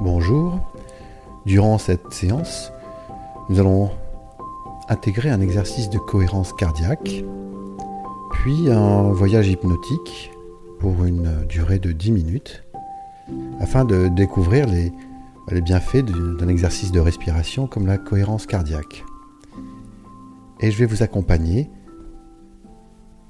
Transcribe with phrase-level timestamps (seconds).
[0.00, 0.58] Bonjour.
[1.46, 2.72] Durant cette séance,
[3.48, 3.90] nous allons
[4.88, 7.24] intégrer un exercice de cohérence cardiaque,
[8.32, 10.32] puis un voyage hypnotique
[10.80, 12.64] pour une durée de 10 minutes,
[13.60, 14.92] afin de découvrir les,
[15.50, 19.04] les bienfaits d'un exercice de respiration comme la cohérence cardiaque.
[20.60, 21.70] Et je vais vous accompagner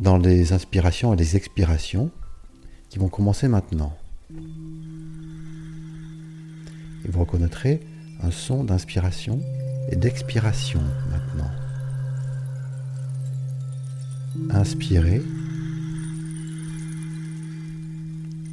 [0.00, 2.10] dans les inspirations et les expirations
[2.88, 3.92] qui vont commencer maintenant.
[7.04, 7.80] Et vous reconnaîtrez
[8.22, 9.40] un son d'inspiration
[9.90, 11.50] et d'expiration maintenant.
[14.50, 15.22] Inspirez,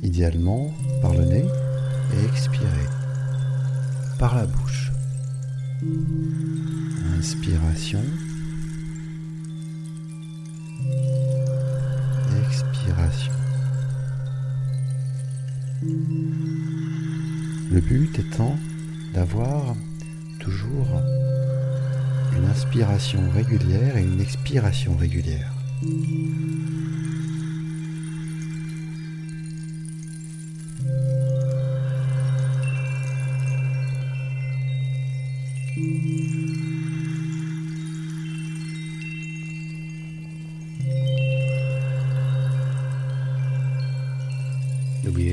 [0.03, 1.45] idéalement par le nez,
[2.13, 2.87] et expirez
[4.19, 4.91] par la bouche.
[7.17, 8.03] Inspiration.
[12.45, 13.33] Expiration.
[17.71, 18.57] Le but étant
[19.13, 19.75] d'avoir
[20.39, 20.89] toujours
[22.35, 25.53] une inspiration régulière et une expiration régulière.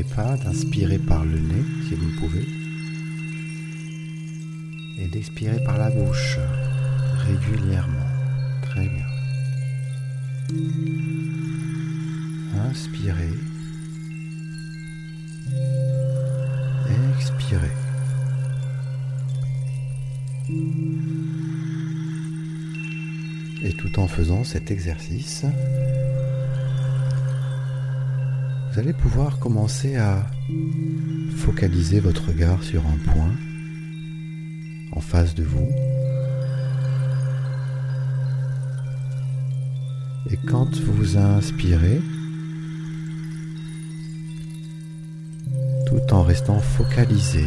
[0.04, 2.46] Pas d'inspirer par le nez si vous pouvez
[4.98, 6.38] et d'expirer par la bouche
[7.26, 8.06] régulièrement.
[8.62, 9.06] Très bien.
[12.68, 13.32] Inspirez.
[17.16, 17.72] Expirez.
[23.62, 25.44] Et tout en faisant cet exercice,
[28.78, 30.24] vous allez pouvoir commencer à
[31.34, 33.34] focaliser votre regard sur un point
[34.92, 35.68] en face de vous.
[40.30, 42.00] Et quand vous inspirez,
[45.88, 47.46] tout en restant focalisé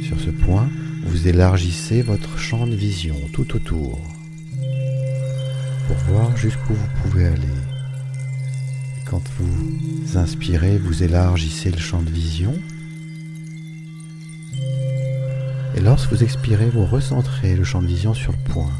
[0.00, 0.70] sur ce point,
[1.04, 4.00] vous élargissez votre champ de vision tout autour
[5.86, 7.73] pour voir jusqu'où vous pouvez aller.
[9.06, 12.54] Quand vous inspirez, vous élargissez le champ de vision.
[15.76, 18.70] Et lorsque vous expirez, vous recentrez le champ de vision sur le point.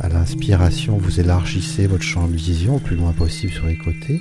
[0.00, 4.20] À l'inspiration, vous élargissez votre champ de vision au plus loin possible sur les côtés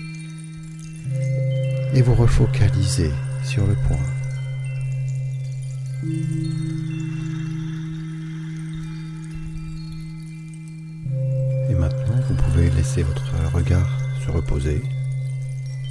[1.93, 3.11] et vous refocalisez
[3.43, 4.16] sur le point.
[11.69, 13.89] Et maintenant, vous pouvez laisser votre regard
[14.25, 14.81] se reposer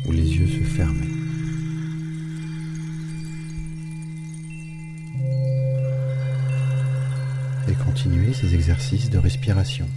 [0.07, 1.09] ou les yeux se fermer.
[7.69, 9.89] Et continuer ces exercices de respiration.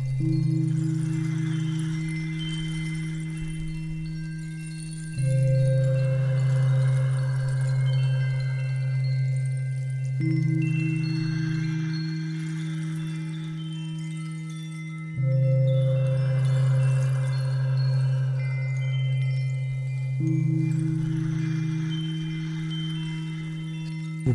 [10.20, 10.26] Vous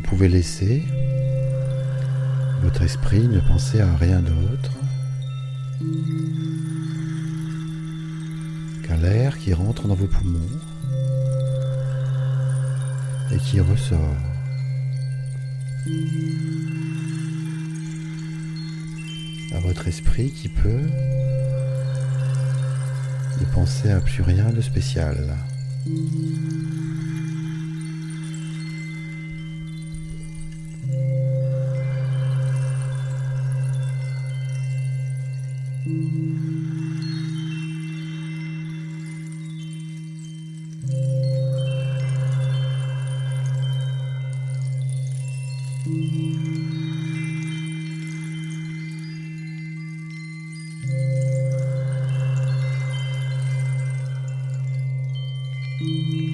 [0.01, 0.83] pouvez laisser
[2.63, 4.71] votre esprit ne penser à rien d'autre
[8.81, 10.39] qu'à l'air qui rentre dans vos poumons
[13.31, 14.34] et qui ressort.
[15.87, 15.91] À
[19.59, 20.81] votre esprit qui peut
[23.39, 25.37] ne penser à plus rien de spécial.
[55.85, 56.24] Très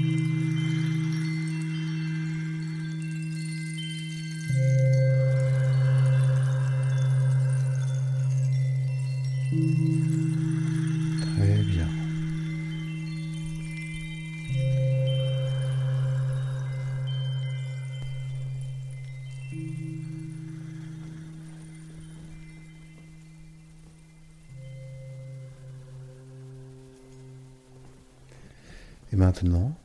[29.12, 29.76] Et maintenant,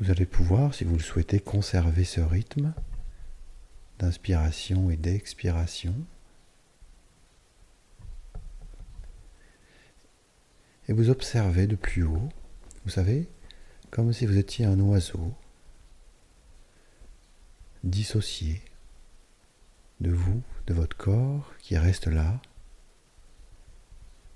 [0.00, 2.74] vous allez pouvoir, si vous le souhaitez, conserver ce rythme
[3.98, 5.94] d'inspiration et d'expiration.
[10.88, 12.28] Et vous observez de plus haut,
[12.84, 13.30] vous savez,
[13.90, 15.32] comme si vous étiez un oiseau
[17.82, 18.60] dissocié
[20.00, 22.42] de vous, de votre corps qui reste là,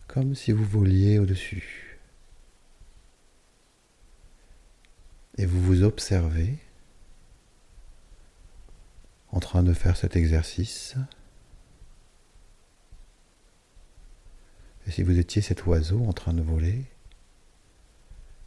[0.06, 1.87] comme si vous voliez au-dessus.
[5.38, 6.58] Et vous vous observez
[9.30, 10.96] en train de faire cet exercice.
[14.86, 16.76] Et si vous étiez cet oiseau en train de voler,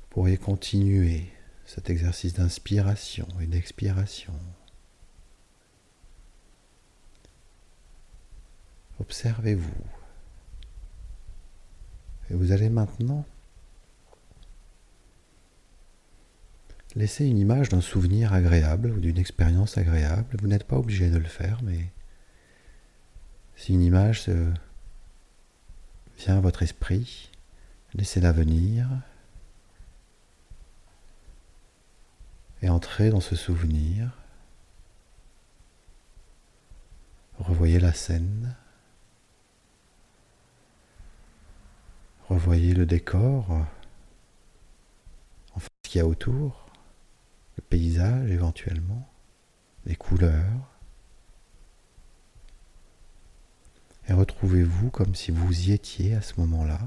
[0.02, 1.32] vous pourriez continuer
[1.66, 4.34] cet exercice d'inspiration et d'expiration.
[9.00, 9.72] Observez-vous.
[12.30, 13.26] Et vous allez maintenant
[16.96, 20.38] laisser une image d'un souvenir agréable ou d'une expérience agréable.
[20.42, 21.92] Vous n'êtes pas obligé de le faire, mais
[23.56, 24.30] si une image
[26.18, 27.32] vient à votre esprit,
[27.94, 28.88] laissez-la venir
[32.62, 34.18] et entrez dans ce souvenir.
[37.40, 38.56] Revoyez la scène.
[42.30, 43.66] Revoyez le décor,
[45.54, 46.61] enfin ce qu'il y a autour,
[47.72, 49.10] paysage éventuellement,
[49.86, 50.70] les couleurs.
[54.08, 56.80] Et retrouvez-vous comme si vous y étiez à ce moment-là,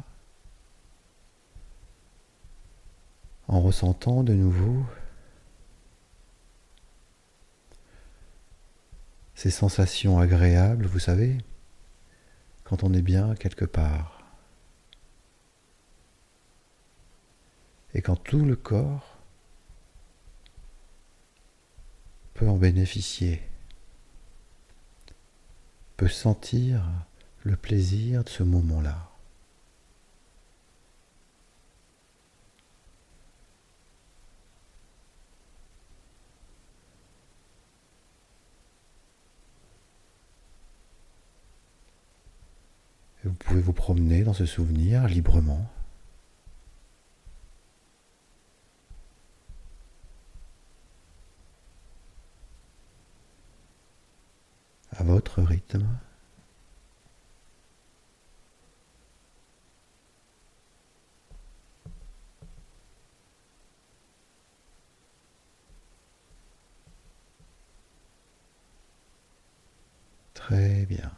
[3.48, 4.86] en ressentant de nouveau
[9.34, 11.38] ces sensations agréables, vous savez,
[12.62, 14.14] quand on est bien quelque part.
[17.94, 19.13] et quand tout le corps
[22.34, 23.40] peut en bénéficier,
[25.96, 26.82] peut sentir
[27.42, 29.10] le plaisir de ce moment-là.
[43.24, 45.66] vous pouvez vous promener dans ce souvenir librement.
[54.96, 55.86] À votre rythme.
[70.34, 71.10] Très bien.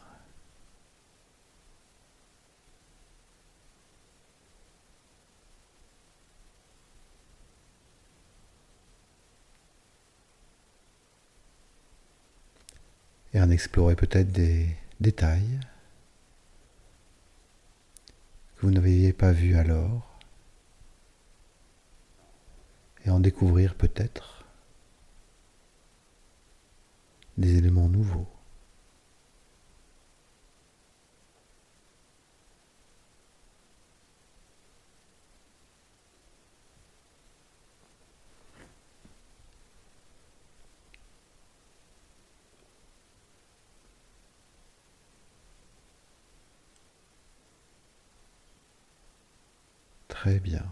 [13.51, 15.61] Explorer peut-être des détails
[18.57, 20.19] que vous n'aviez pas vus alors
[23.05, 24.45] et en découvrir peut-être
[27.37, 28.27] des éléments nouveaux.
[50.27, 50.67] Très bien.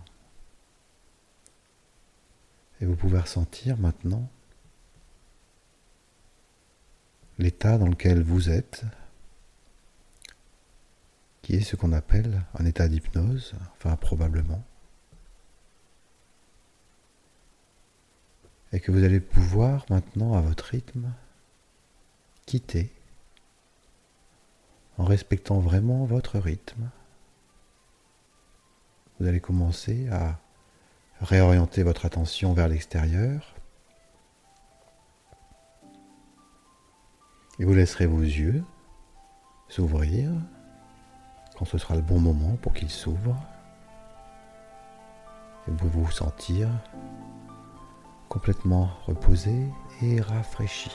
[2.80, 4.28] Et vous pouvez ressentir maintenant
[7.38, 8.82] l'état dans lequel vous êtes,
[11.42, 14.64] qui est ce qu'on appelle un état d'hypnose, enfin probablement,
[18.73, 21.12] et que vous allez pouvoir maintenant à votre rythme
[22.44, 22.90] quitter
[24.99, 26.90] en respectant vraiment votre rythme
[29.18, 30.38] vous allez commencer à
[31.21, 33.54] réorienter votre attention vers l'extérieur.
[37.59, 38.64] Et vous laisserez vos yeux
[39.68, 40.30] s'ouvrir
[41.56, 43.40] quand ce sera le bon moment pour qu'ils s'ouvrent.
[45.68, 46.68] Et vous vous sentir
[48.28, 49.54] complètement reposé
[50.02, 50.90] et rafraîchi.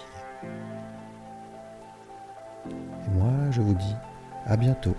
[2.65, 3.95] Et moi, je vous dis
[4.45, 4.95] à bientôt.